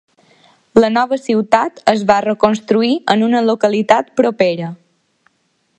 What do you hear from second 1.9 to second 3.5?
es va reconstruir en una